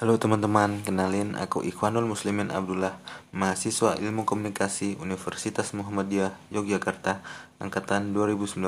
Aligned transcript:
Halo 0.00 0.16
teman-teman, 0.16 0.80
kenalin 0.80 1.36
aku 1.36 1.60
Ikhwanul 1.60 2.08
Muslimin 2.08 2.48
Abdullah, 2.48 2.96
mahasiswa 3.36 4.00
Ilmu 4.00 4.24
Komunikasi 4.24 4.96
Universitas 4.96 5.76
Muhammadiyah 5.76 6.32
Yogyakarta 6.48 7.20
angkatan 7.60 8.16
2019. 8.16 8.64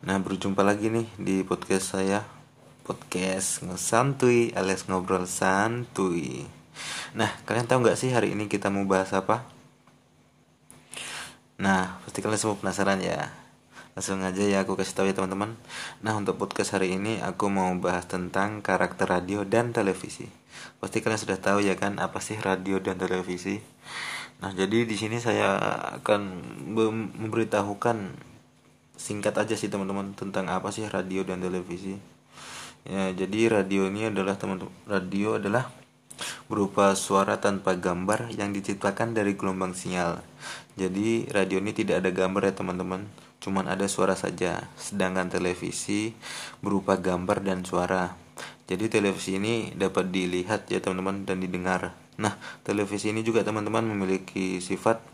Nah, 0.00 0.16
berjumpa 0.16 0.64
lagi 0.64 0.88
nih 0.88 1.04
di 1.20 1.44
podcast 1.44 1.92
saya, 1.92 2.24
podcast 2.88 3.60
ngesantuy 3.68 4.56
alias 4.56 4.88
ngobrol 4.88 5.28
santuy. 5.28 6.48
Nah, 7.12 7.28
kalian 7.44 7.68
tahu 7.68 7.84
nggak 7.84 8.00
sih 8.00 8.16
hari 8.16 8.32
ini 8.32 8.48
kita 8.48 8.72
mau 8.72 8.88
bahas 8.88 9.12
apa? 9.12 9.44
Nah, 11.60 12.00
pasti 12.00 12.24
kalian 12.24 12.40
semua 12.40 12.56
penasaran 12.56 13.04
ya 13.04 13.43
langsung 13.94 14.26
aja 14.26 14.42
ya 14.42 14.66
aku 14.66 14.74
kasih 14.74 14.94
tahu 14.98 15.06
ya 15.06 15.14
teman-teman. 15.14 15.54
Nah 16.02 16.18
untuk 16.18 16.34
podcast 16.34 16.74
hari 16.74 16.98
ini 16.98 17.22
aku 17.22 17.46
mau 17.46 17.70
bahas 17.78 18.10
tentang 18.10 18.58
karakter 18.58 19.06
radio 19.06 19.46
dan 19.46 19.70
televisi. 19.70 20.26
Pasti 20.82 20.98
kalian 20.98 21.22
sudah 21.22 21.38
tahu 21.38 21.62
ya 21.62 21.78
kan 21.78 22.02
apa 22.02 22.18
sih 22.18 22.34
radio 22.42 22.82
dan 22.82 22.98
televisi? 22.98 23.62
Nah 24.42 24.50
jadi 24.50 24.82
di 24.82 24.98
sini 24.98 25.22
saya 25.22 25.54
akan 26.02 26.42
memberitahukan 26.74 28.18
singkat 28.98 29.34
aja 29.38 29.54
sih 29.54 29.70
teman-teman 29.70 30.10
tentang 30.18 30.50
apa 30.50 30.74
sih 30.74 30.90
radio 30.90 31.22
dan 31.22 31.38
televisi. 31.38 31.94
Ya 32.82 33.14
jadi 33.14 33.62
radio 33.62 33.86
ini 33.86 34.10
adalah 34.10 34.34
teman-teman 34.34 34.74
radio 34.90 35.38
adalah 35.38 35.70
berupa 36.50 36.98
suara 36.98 37.38
tanpa 37.38 37.78
gambar 37.78 38.34
yang 38.34 38.50
diciptakan 38.50 39.14
dari 39.14 39.38
gelombang 39.38 39.70
sinyal. 39.70 40.18
Jadi 40.74 41.30
radio 41.30 41.62
ini 41.62 41.70
tidak 41.70 42.02
ada 42.02 42.10
gambar 42.10 42.50
ya 42.50 42.54
teman-teman 42.58 43.23
cuman 43.44 43.68
ada 43.68 43.84
suara 43.84 44.16
saja, 44.16 44.64
sedangkan 44.80 45.28
televisi 45.28 46.16
berupa 46.64 46.96
gambar 46.96 47.44
dan 47.44 47.60
suara. 47.60 48.16
Jadi 48.64 48.88
televisi 48.88 49.36
ini 49.36 49.76
dapat 49.76 50.08
dilihat 50.08 50.72
ya 50.72 50.80
teman-teman 50.80 51.28
dan 51.28 51.44
didengar. 51.44 51.92
Nah, 52.16 52.40
televisi 52.64 53.12
ini 53.12 53.20
juga 53.20 53.44
teman-teman 53.44 53.84
memiliki 53.84 54.64
sifat 54.64 55.04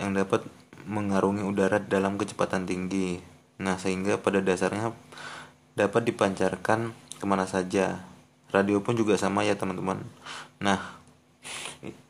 yang 0.00 0.16
dapat 0.16 0.48
mengarungi 0.88 1.44
udara 1.44 1.76
dalam 1.76 2.16
kecepatan 2.16 2.64
tinggi. 2.64 3.20
Nah, 3.60 3.76
sehingga 3.76 4.16
pada 4.16 4.40
dasarnya 4.40 4.96
dapat 5.76 6.08
dipancarkan 6.08 6.96
ke 7.20 7.24
mana 7.28 7.44
saja. 7.44 8.00
Radio 8.48 8.80
pun 8.80 8.96
juga 8.96 9.20
sama 9.20 9.44
ya 9.44 9.60
teman-teman. 9.60 10.00
Nah, 10.64 10.97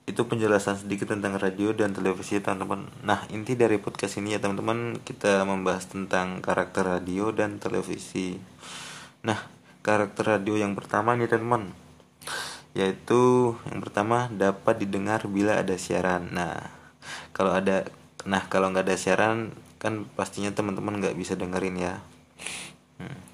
itu 0.08 0.24
penjelasan 0.24 0.80
sedikit 0.80 1.12
tentang 1.12 1.36
radio 1.36 1.76
dan 1.76 1.92
televisi 1.92 2.40
teman-teman. 2.40 2.88
Nah 3.04 3.28
inti 3.28 3.52
dari 3.52 3.76
podcast 3.76 4.16
ini 4.16 4.32
ya 4.32 4.40
teman-teman 4.40 4.96
kita 5.04 5.44
membahas 5.44 5.84
tentang 5.84 6.40
karakter 6.40 6.88
radio 6.88 7.28
dan 7.28 7.60
televisi. 7.60 8.40
Nah 9.28 9.36
karakter 9.84 10.40
radio 10.40 10.56
yang 10.56 10.72
pertama 10.72 11.12
nih 11.12 11.28
teman-teman 11.28 11.72
yaitu 12.76 13.56
yang 13.68 13.80
pertama 13.80 14.28
dapat 14.32 14.80
didengar 14.80 15.28
bila 15.28 15.60
ada 15.60 15.76
siaran. 15.76 16.32
Nah 16.32 16.56
kalau 17.36 17.52
ada 17.52 17.84
nah 18.24 18.48
kalau 18.48 18.72
nggak 18.72 18.88
ada 18.88 18.96
siaran 18.96 19.52
kan 19.76 20.08
pastinya 20.16 20.50
teman-teman 20.50 20.98
nggak 21.04 21.16
bisa 21.20 21.36
dengerin 21.36 21.76
ya. 21.76 22.00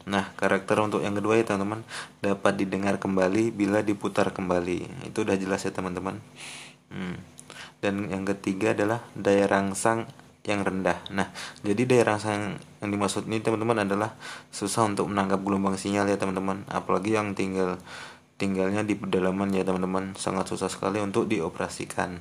Nah, 0.04 0.36
karakter 0.36 0.76
untuk 0.84 1.00
yang 1.00 1.16
kedua 1.16 1.40
ya 1.40 1.44
teman-teman 1.48 1.80
dapat 2.20 2.60
didengar 2.60 3.00
kembali 3.00 3.48
bila 3.52 3.80
diputar 3.80 4.36
kembali. 4.36 5.08
Itu 5.08 5.24
udah 5.24 5.36
jelas 5.40 5.64
ya 5.64 5.72
teman-teman. 5.72 6.20
Hmm. 6.92 7.16
Dan 7.80 8.12
yang 8.12 8.28
ketiga 8.28 8.76
adalah 8.76 9.00
daya 9.16 9.48
rangsang 9.48 10.08
yang 10.44 10.60
rendah. 10.60 11.00
Nah, 11.08 11.32
jadi 11.64 11.88
daya 11.88 12.04
rangsang 12.04 12.60
yang 12.84 12.90
dimaksud 12.92 13.24
ini 13.24 13.40
teman-teman 13.40 13.88
adalah 13.88 14.12
susah 14.52 14.84
untuk 14.84 15.08
menangkap 15.08 15.40
gelombang 15.40 15.80
sinyal 15.80 16.04
ya 16.04 16.20
teman-teman. 16.20 16.68
Apalagi 16.68 17.16
yang 17.16 17.32
tinggal 17.32 17.80
tinggalnya 18.36 18.84
di 18.84 18.92
pedalaman 18.92 19.56
ya 19.56 19.64
teman-teman, 19.64 20.12
sangat 20.20 20.52
susah 20.52 20.68
sekali 20.68 21.00
untuk 21.00 21.24
dioperasikan. 21.32 22.20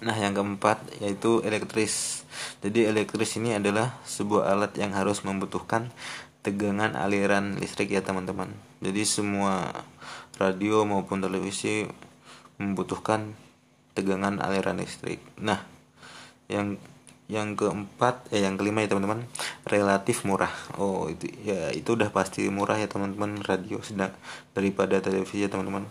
Nah, 0.00 0.16
yang 0.16 0.32
keempat 0.34 0.80
yaitu 0.98 1.44
elektris. 1.46 2.24
Jadi 2.64 2.88
elektris 2.88 3.36
ini 3.36 3.54
adalah 3.54 4.00
sebuah 4.08 4.50
alat 4.50 4.72
yang 4.80 4.96
harus 4.96 5.22
membutuhkan 5.22 5.92
tegangan 6.40 6.96
aliran 6.96 7.56
listrik 7.60 7.92
ya 7.92 8.00
teman-teman. 8.00 8.52
Jadi 8.80 9.02
semua 9.04 9.84
radio 10.40 10.88
maupun 10.88 11.20
televisi 11.20 11.84
membutuhkan 12.56 13.36
tegangan 13.92 14.40
aliran 14.40 14.80
listrik. 14.80 15.20
Nah, 15.36 15.60
yang 16.48 16.80
yang 17.30 17.54
keempat 17.54 18.26
eh 18.34 18.42
yang 18.42 18.58
kelima 18.58 18.82
ya 18.82 18.90
teman-teman 18.90 19.22
relatif 19.62 20.26
murah 20.26 20.50
oh 20.82 21.06
itu 21.06 21.30
ya 21.46 21.70
itu 21.70 21.94
udah 21.94 22.10
pasti 22.10 22.50
murah 22.50 22.74
ya 22.74 22.90
teman-teman 22.90 23.38
radio 23.46 23.78
sedang 23.86 24.10
daripada 24.50 24.98
televisi 24.98 25.38
ya 25.38 25.46
teman-teman 25.46 25.86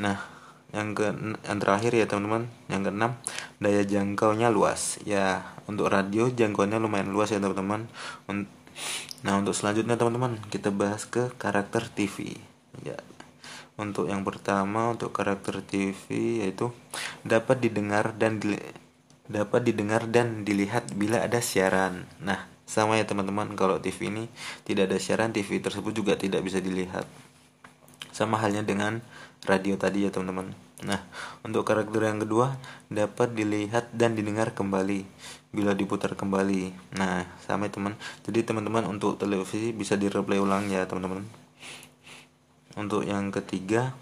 nah 0.00 0.24
yang 0.72 0.96
ke 0.96 1.04
yang 1.44 1.58
terakhir 1.60 1.92
ya 1.92 2.08
teman-teman 2.08 2.48
yang 2.72 2.80
keenam 2.80 3.12
daya 3.60 3.84
jangkaunya 3.84 4.48
luas 4.48 4.98
ya 5.04 5.44
untuk 5.68 5.92
radio 5.92 6.32
jangkauannya 6.32 6.80
lumayan 6.80 7.12
luas 7.12 7.30
ya 7.30 7.38
teman-teman 7.38 7.84
nah 9.24 9.40
untuk 9.40 9.56
selanjutnya 9.56 9.96
teman-teman 9.96 10.38
kita 10.52 10.68
bahas 10.74 11.08
ke 11.08 11.32
karakter 11.40 11.88
TV 11.88 12.38
ya 12.84 12.98
untuk 13.74 14.06
yang 14.06 14.22
pertama 14.22 14.94
untuk 14.94 15.10
karakter 15.10 15.58
TV 15.58 16.38
yaitu 16.46 16.70
dapat 17.26 17.58
didengar 17.58 18.14
dan 18.14 18.38
di, 18.38 18.54
dapat 19.26 19.66
didengar 19.66 20.06
dan 20.06 20.46
dilihat 20.46 20.94
bila 20.94 21.26
ada 21.26 21.42
siaran. 21.42 22.06
Nah, 22.22 22.46
sama 22.70 23.02
ya 23.02 23.04
teman-teman 23.08 23.58
kalau 23.58 23.82
TV 23.82 24.14
ini 24.14 24.24
tidak 24.62 24.94
ada 24.94 24.98
siaran 25.02 25.34
TV 25.34 25.58
tersebut 25.58 25.90
juga 25.90 26.14
tidak 26.14 26.46
bisa 26.46 26.62
dilihat. 26.62 27.02
Sama 28.14 28.38
halnya 28.38 28.62
dengan 28.62 29.02
radio 29.42 29.74
tadi 29.74 30.06
ya 30.06 30.14
teman-teman. 30.14 30.63
Nah, 30.82 30.98
untuk 31.46 31.62
karakter 31.62 32.02
yang 32.02 32.18
kedua 32.18 32.58
dapat 32.90 33.30
dilihat 33.30 33.94
dan 33.94 34.18
didengar 34.18 34.50
kembali 34.50 35.06
bila 35.54 35.70
diputar 35.70 36.18
kembali. 36.18 36.74
Nah, 36.98 37.30
sama 37.46 37.70
ya 37.70 37.78
teman. 37.78 37.94
Jadi 38.26 38.42
teman-teman 38.42 38.82
untuk 38.90 39.14
televisi 39.14 39.70
bisa 39.70 39.94
direplay 39.94 40.42
ulang 40.42 40.66
ya 40.66 40.82
teman-teman. 40.90 41.22
Untuk 42.74 43.06
yang 43.06 43.30
ketiga, 43.30 43.94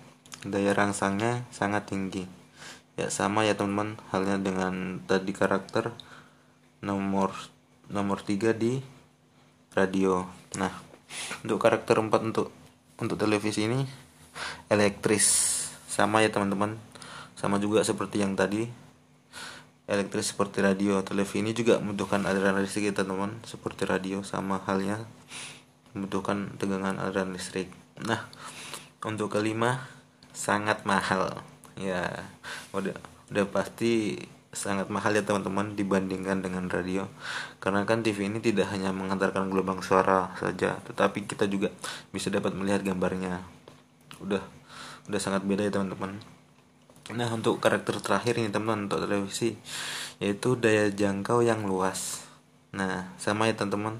daya 0.49 0.73
rangsangnya 0.73 1.45
sangat 1.53 1.93
tinggi. 1.93 2.25
Ya 2.97 3.13
sama 3.13 3.45
ya 3.45 3.53
teman-teman, 3.53 4.01
halnya 4.09 4.41
dengan 4.41 5.05
tadi 5.05 5.37
karakter 5.37 5.93
nomor 6.81 7.37
nomor 7.93 8.25
3 8.25 8.57
di 8.57 8.81
radio. 9.77 10.25
Nah, 10.57 10.73
untuk 11.45 11.61
karakter 11.61 12.01
4 12.01 12.09
untuk 12.33 12.49
untuk 12.97 13.21
televisi 13.21 13.69
ini 13.69 13.85
elektris. 14.73 15.52
Sama 15.93 16.25
ya 16.25 16.33
teman-teman. 16.33 16.81
Sama 17.37 17.61
juga 17.61 17.85
seperti 17.85 18.25
yang 18.25 18.33
tadi. 18.33 18.65
Elektris 19.85 20.33
seperti 20.33 20.65
radio, 20.65 21.05
televisi 21.05 21.45
ini 21.45 21.53
juga 21.53 21.77
membutuhkan 21.77 22.25
aliran 22.25 22.57
listrik 22.65 22.89
ya 22.89 22.95
teman-teman, 22.97 23.45
seperti 23.45 23.85
radio 23.85 24.25
sama 24.25 24.63
halnya 24.65 25.05
membutuhkan 25.93 26.57
tegangan 26.57 26.97
aliran 26.97 27.37
listrik. 27.37 27.69
Nah, 28.01 28.25
untuk 29.05 29.37
kelima 29.37 29.85
sangat 30.33 30.89
mahal 30.89 31.45
ya 31.77 32.09
udah 32.73 32.97
udah 33.29 33.45
pasti 33.53 34.17
sangat 34.53 34.93
mahal 34.93 35.17
ya 35.17 35.25
teman-teman 35.25 35.73
dibandingkan 35.73 36.45
dengan 36.45 36.69
radio 36.69 37.09
karena 37.57 37.89
kan 37.89 38.05
TV 38.05 38.29
ini 38.29 38.45
tidak 38.45 38.69
hanya 38.69 38.93
mengantarkan 38.93 39.49
gelombang 39.49 39.81
suara 39.81 40.33
saja 40.37 40.77
tetapi 40.85 41.25
kita 41.25 41.49
juga 41.49 41.73
bisa 42.13 42.29
dapat 42.29 42.53
melihat 42.53 42.85
gambarnya 42.85 43.41
udah 44.21 44.45
udah 45.11 45.21
sangat 45.23 45.43
beda 45.47 45.67
ya 45.67 45.73
teman-teman 45.73 46.19
nah 47.13 47.29
untuk 47.35 47.59
karakter 47.59 47.99
terakhir 47.99 48.39
ini 48.39 48.53
teman 48.53 48.87
untuk 48.87 49.03
televisi 49.03 49.59
yaitu 50.23 50.55
daya 50.55 50.91
jangkau 50.93 51.43
yang 51.43 51.67
luas 51.67 52.23
nah 52.71 53.11
sama 53.19 53.51
ya 53.51 53.59
teman-teman 53.59 53.99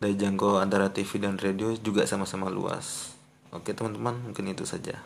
daya 0.00 0.14
jangkau 0.16 0.58
antara 0.58 0.90
TV 0.90 1.20
dan 1.20 1.36
radio 1.36 1.76
juga 1.78 2.08
sama-sama 2.08 2.48
luas 2.48 3.12
Oke 3.52 3.76
teman-teman, 3.76 4.16
mungkin 4.16 4.48
itu 4.48 4.64
saja. 4.64 4.96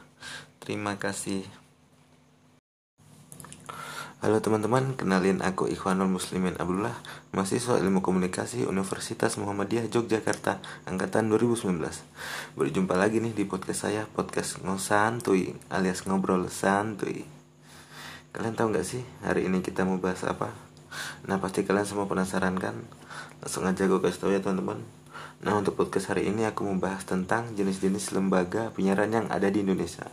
Terima 0.62 0.94
kasih. 0.94 1.65
Halo 4.16 4.40
teman-teman, 4.40 4.96
kenalin 4.96 5.44
aku 5.44 5.68
Ikhwanul 5.68 6.08
Muslimin 6.08 6.56
Abdullah, 6.56 6.96
mahasiswa 7.36 7.76
Ilmu 7.76 8.00
Komunikasi 8.00 8.64
Universitas 8.64 9.36
Muhammadiyah 9.36 9.92
Yogyakarta, 9.92 10.56
angkatan 10.88 11.28
2019. 11.28 11.76
Berjumpa 12.56 12.96
lagi 12.96 13.20
nih 13.20 13.36
di 13.36 13.44
podcast 13.44 13.84
saya, 13.84 14.08
podcast 14.08 14.64
ngosantuy 14.64 15.52
alias 15.68 16.08
ngobrol 16.08 16.48
santuy. 16.48 17.28
Kalian 18.32 18.56
tahu 18.56 18.72
nggak 18.72 18.88
sih 18.88 19.04
hari 19.20 19.52
ini 19.52 19.60
kita 19.60 19.84
mau 19.84 20.00
bahas 20.00 20.24
apa? 20.24 20.48
Nah 21.28 21.36
pasti 21.36 21.68
kalian 21.68 21.84
semua 21.84 22.08
penasaran 22.08 22.56
kan? 22.56 22.88
Langsung 23.44 23.68
aja 23.68 23.84
gue 23.84 24.00
kasih 24.00 24.16
tau 24.16 24.32
ya 24.32 24.40
teman-teman. 24.40 24.80
Nah 25.44 25.60
untuk 25.60 25.76
podcast 25.76 26.16
hari 26.16 26.32
ini 26.32 26.48
aku 26.48 26.64
membahas 26.64 27.04
tentang 27.04 27.52
jenis-jenis 27.52 28.16
lembaga 28.16 28.72
penyiaran 28.72 29.12
yang 29.12 29.26
ada 29.28 29.52
di 29.52 29.60
Indonesia 29.64 30.08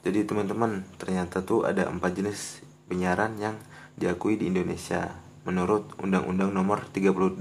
Jadi 0.00 0.28
teman-teman 0.28 0.84
ternyata 0.96 1.44
tuh 1.44 1.64
ada 1.64 1.88
empat 1.88 2.12
jenis 2.16 2.69
penyiaran 2.90 3.38
yang 3.38 3.54
diakui 3.94 4.34
di 4.34 4.50
Indonesia 4.50 5.14
Menurut 5.46 5.94
Undang-Undang 6.02 6.50
Nomor 6.50 6.90
32 6.90 7.38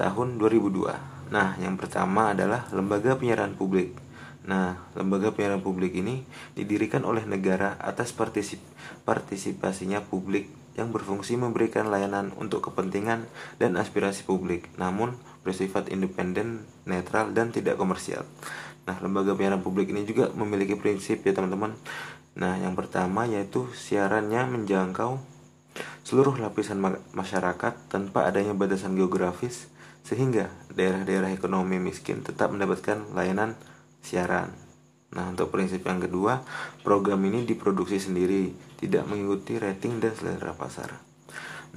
Tahun 0.00 0.28
2002 0.40 1.30
Nah 1.36 1.60
yang 1.60 1.76
pertama 1.76 2.32
adalah 2.32 2.64
lembaga 2.72 3.20
penyiaran 3.20 3.52
publik 3.52 4.06
Nah, 4.46 4.78
lembaga 4.94 5.34
penyiaran 5.34 5.58
publik 5.58 5.98
ini 5.98 6.22
didirikan 6.54 7.02
oleh 7.02 7.26
negara 7.26 7.74
atas 7.82 8.14
partisip 8.14 8.62
partisipasinya 9.02 10.06
publik 10.06 10.46
yang 10.78 10.94
berfungsi 10.94 11.34
memberikan 11.34 11.90
layanan 11.90 12.30
untuk 12.38 12.70
kepentingan 12.70 13.26
dan 13.58 13.74
aspirasi 13.74 14.22
publik, 14.22 14.70
namun 14.78 15.18
bersifat 15.42 15.90
independen, 15.90 16.62
netral, 16.86 17.34
dan 17.34 17.50
tidak 17.50 17.74
komersial. 17.74 18.22
Nah, 18.86 18.94
lembaga 19.02 19.34
penyiaran 19.34 19.66
publik 19.66 19.90
ini 19.90 20.06
juga 20.06 20.30
memiliki 20.30 20.78
prinsip 20.78 21.26
ya 21.26 21.34
teman-teman. 21.34 21.74
Nah, 22.36 22.60
yang 22.60 22.76
pertama 22.76 23.24
yaitu 23.24 23.64
siarannya 23.72 24.44
menjangkau 24.44 25.16
seluruh 26.04 26.36
lapisan 26.36 26.78
masyarakat 27.16 27.74
tanpa 27.88 28.28
adanya 28.28 28.52
batasan 28.52 28.94
geografis 28.94 29.72
sehingga 30.06 30.52
daerah-daerah 30.70 31.34
ekonomi 31.34 31.80
miskin 31.80 32.22
tetap 32.22 32.52
mendapatkan 32.52 33.10
layanan 33.16 33.58
siaran. 34.04 34.52
Nah, 35.16 35.32
untuk 35.32 35.48
prinsip 35.48 35.82
yang 35.88 35.98
kedua, 35.98 36.44
program 36.84 37.24
ini 37.24 37.48
diproduksi 37.48 37.98
sendiri, 37.98 38.52
tidak 38.76 39.08
mengikuti 39.08 39.56
rating 39.56 39.98
dan 39.98 40.12
selera 40.12 40.52
pasar. 40.52 40.92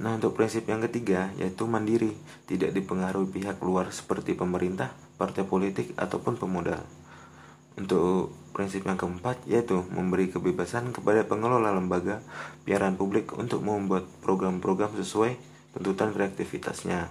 Nah, 0.00 0.16
untuk 0.16 0.36
prinsip 0.36 0.68
yang 0.68 0.84
ketiga, 0.84 1.32
yaitu 1.40 1.64
mandiri, 1.64 2.12
tidak 2.44 2.76
dipengaruhi 2.76 3.32
pihak 3.32 3.58
luar 3.64 3.90
seperti 3.92 4.36
pemerintah, 4.36 4.92
partai 5.16 5.44
politik, 5.44 5.92
ataupun 5.96 6.36
pemodal. 6.36 6.80
Untuk 7.76 8.32
prinsip 8.50 8.86
yang 8.86 8.98
keempat, 8.98 9.42
yaitu 9.46 9.82
memberi 9.94 10.28
kebebasan 10.28 10.90
kepada 10.90 11.24
pengelola 11.26 11.70
lembaga 11.70 12.22
piaran 12.66 12.98
publik 12.98 13.32
untuk 13.34 13.62
membuat 13.62 14.06
program-program 14.20 14.94
sesuai 14.98 15.38
tuntutan 15.74 16.10
kreativitasnya. 16.10 17.08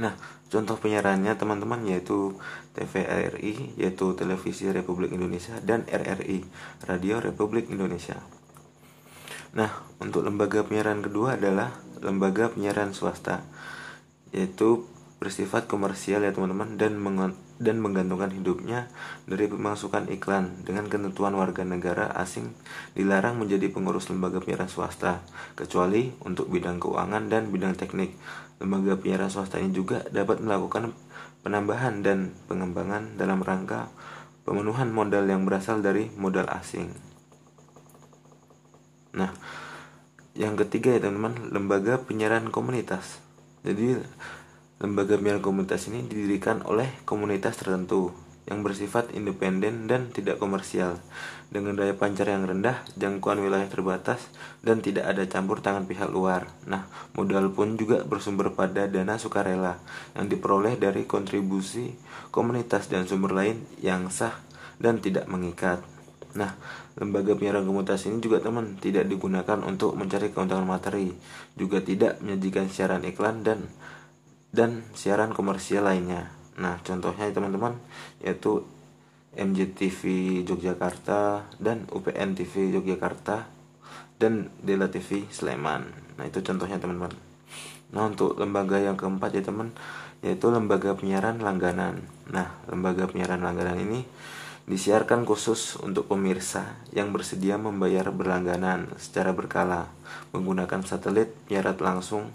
Nah, 0.00 0.14
contoh 0.48 0.80
penyiarannya 0.80 1.34
teman-teman 1.36 1.84
yaitu 1.84 2.38
TVRI 2.72 3.76
yaitu 3.76 4.16
Televisi 4.16 4.70
Republik 4.70 5.12
Indonesia 5.12 5.58
dan 5.60 5.84
RRI 5.84 6.46
Radio 6.88 7.20
Republik 7.20 7.68
Indonesia. 7.68 8.16
Nah, 9.52 9.82
untuk 9.98 10.22
lembaga 10.22 10.62
penyiaran 10.62 11.02
kedua 11.02 11.34
adalah 11.34 11.74
lembaga 11.98 12.48
penyiaran 12.54 12.94
swasta 12.94 13.42
yaitu 14.30 14.86
bersifat 15.18 15.66
komersial 15.66 16.22
ya 16.24 16.32
teman-teman 16.32 16.78
dan 16.78 16.96
dan 17.60 17.76
menggantungkan 17.84 18.32
hidupnya 18.32 18.88
dari 19.28 19.44
pemasukan 19.44 20.08
iklan 20.08 20.64
dengan 20.64 20.88
ketentuan 20.88 21.36
warga 21.36 21.60
negara 21.60 22.08
asing 22.16 22.56
dilarang 22.96 23.36
menjadi 23.36 23.68
pengurus 23.68 24.08
lembaga 24.08 24.40
penyiaran 24.40 24.72
swasta 24.72 25.20
kecuali 25.54 26.08
untuk 26.24 26.48
bidang 26.48 26.80
keuangan 26.80 27.28
dan 27.28 27.52
bidang 27.52 27.76
teknik. 27.76 28.16
Lembaga 28.58 28.96
penyiaran 28.96 29.28
swasta 29.28 29.60
ini 29.60 29.76
juga 29.76 30.00
dapat 30.08 30.40
melakukan 30.40 30.96
penambahan 31.44 32.00
dan 32.00 32.32
pengembangan 32.48 33.20
dalam 33.20 33.44
rangka 33.44 33.92
pemenuhan 34.48 34.88
modal 34.88 35.28
yang 35.28 35.44
berasal 35.44 35.84
dari 35.84 36.08
modal 36.16 36.48
asing. 36.48 36.88
Nah, 39.12 39.36
yang 40.32 40.56
ketiga 40.56 40.96
ya 40.96 41.04
teman-teman, 41.04 41.52
lembaga 41.52 42.00
penyiaran 42.00 42.48
komunitas. 42.48 43.20
Jadi 43.60 44.00
Lembaga 44.80 45.20
biar 45.20 45.44
komunitas 45.44 45.92
ini 45.92 46.08
didirikan 46.08 46.64
oleh 46.64 46.88
komunitas 47.04 47.60
tertentu 47.60 48.16
yang 48.48 48.64
bersifat 48.64 49.12
independen 49.12 49.84
dan 49.84 50.08
tidak 50.08 50.40
komersial 50.40 50.96
dengan 51.52 51.76
daya 51.76 51.92
pancar 51.92 52.32
yang 52.32 52.48
rendah, 52.48 52.80
jangkauan 52.96 53.44
wilayah 53.44 53.68
terbatas, 53.68 54.32
dan 54.64 54.80
tidak 54.80 55.04
ada 55.04 55.28
campur 55.28 55.60
tangan 55.60 55.84
pihak 55.84 56.08
luar. 56.08 56.48
Nah, 56.64 56.88
modal 57.12 57.52
pun 57.52 57.76
juga 57.76 58.08
bersumber 58.08 58.56
pada 58.56 58.88
dana 58.88 59.20
sukarela 59.20 59.76
yang 60.16 60.32
diperoleh 60.32 60.80
dari 60.80 61.04
kontribusi 61.04 61.92
komunitas 62.32 62.88
dan 62.88 63.04
sumber 63.04 63.36
lain 63.36 63.60
yang 63.84 64.08
sah 64.08 64.32
dan 64.80 65.04
tidak 65.04 65.28
mengikat. 65.28 65.84
Nah, 66.40 66.56
lembaga 66.96 67.36
penyiaran 67.36 67.68
komunitas 67.68 68.08
ini 68.08 68.22
juga 68.24 68.40
teman 68.40 68.80
tidak 68.80 69.04
digunakan 69.04 69.60
untuk 69.60 69.92
mencari 69.92 70.32
keuntungan 70.32 70.64
materi, 70.64 71.12
juga 71.52 71.84
tidak 71.84 72.22
menyajikan 72.24 72.72
siaran 72.72 73.04
iklan 73.04 73.44
dan 73.44 73.68
dan 74.50 74.82
siaran 74.94 75.30
komersial 75.30 75.86
lainnya. 75.86 76.30
Nah, 76.58 76.78
contohnya 76.82 77.30
teman-teman 77.30 77.78
yaitu 78.20 78.66
MJTV 79.34 80.00
Yogyakarta 80.42 81.46
dan 81.62 81.86
UPN 81.94 82.34
TV 82.34 82.74
Yogyakarta 82.74 83.46
dan 84.18 84.50
Dela 84.60 84.90
TV 84.90 85.24
Sleman. 85.30 85.86
Nah, 86.18 86.24
itu 86.26 86.42
contohnya 86.42 86.82
teman-teman. 86.82 87.14
Nah, 87.90 88.10
untuk 88.10 88.38
lembaga 88.38 88.78
yang 88.78 88.98
keempat 88.98 89.34
ya 89.34 89.42
teman, 89.42 89.74
yaitu 90.22 90.50
lembaga 90.50 90.94
penyiaran 90.98 91.40
langganan. 91.40 92.04
Nah, 92.28 92.58
lembaga 92.68 93.08
penyiaran 93.08 93.40
langganan 93.40 93.78
ini 93.80 94.04
disiarkan 94.70 95.26
khusus 95.26 95.80
untuk 95.82 96.06
pemirsa 96.06 96.78
yang 96.94 97.10
bersedia 97.10 97.58
membayar 97.58 98.06
berlangganan 98.14 98.86
secara 99.02 99.34
berkala 99.34 99.90
menggunakan 100.30 100.86
satelit 100.86 101.34
penyiaran 101.50 101.80
langsung 101.82 102.30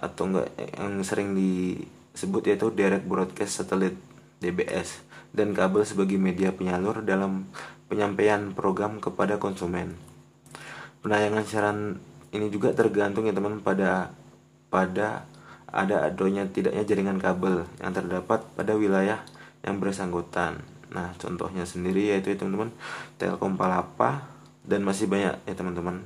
atau 0.00 0.32
enggak 0.32 0.48
yang 0.80 1.04
sering 1.04 1.36
disebut 1.36 2.42
yaitu 2.48 2.72
direct 2.72 3.04
broadcast 3.04 3.60
satellite 3.60 4.00
DBS 4.40 5.04
dan 5.30 5.52
kabel 5.52 5.84
sebagai 5.84 6.16
media 6.16 6.50
penyalur 6.50 7.04
dalam 7.04 7.46
penyampaian 7.86 8.50
program 8.56 8.98
kepada 8.98 9.36
konsumen. 9.36 9.94
Penayangan 11.04 11.44
siaran 11.44 11.78
ini 12.32 12.48
juga 12.48 12.72
tergantung 12.72 13.28
ya 13.28 13.34
teman 13.36 13.60
pada 13.60 14.14
pada 14.72 15.28
ada 15.70 16.06
adanya 16.06 16.46
tidaknya 16.50 16.82
jaringan 16.82 17.18
kabel 17.22 17.62
yang 17.78 17.92
terdapat 17.94 18.42
pada 18.58 18.72
wilayah 18.74 19.22
yang 19.62 19.78
bersangkutan. 19.78 20.62
Nah, 20.90 21.14
contohnya 21.18 21.62
sendiri 21.62 22.10
yaitu 22.10 22.34
teman-teman 22.34 22.74
Telkom 23.18 23.54
Palapa 23.54 24.26
dan 24.66 24.82
masih 24.82 25.06
banyak 25.06 25.38
ya 25.46 25.54
teman-teman. 25.54 26.02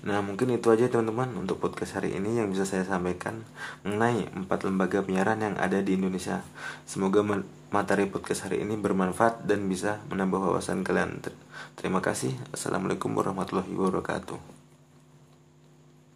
Nah 0.00 0.24
mungkin 0.24 0.48
itu 0.56 0.72
aja 0.72 0.88
teman-teman 0.88 1.28
untuk 1.36 1.60
podcast 1.60 2.00
hari 2.00 2.16
ini 2.16 2.40
yang 2.40 2.48
bisa 2.48 2.64
saya 2.64 2.88
sampaikan 2.88 3.44
mengenai 3.84 4.32
empat 4.32 4.64
lembaga 4.64 5.04
penyiaran 5.04 5.44
yang 5.44 5.54
ada 5.60 5.84
di 5.84 6.00
Indonesia. 6.00 6.40
Semoga 6.88 7.20
materi 7.68 8.08
podcast 8.08 8.48
hari 8.48 8.64
ini 8.64 8.80
bermanfaat 8.80 9.44
dan 9.44 9.68
bisa 9.68 10.00
menambah 10.08 10.40
wawasan 10.40 10.80
kalian. 10.86 11.20
Terima 11.76 12.00
kasih. 12.00 12.32
Assalamualaikum 12.56 13.12
warahmatullahi 13.12 13.72
wabarakatuh. 13.76 14.59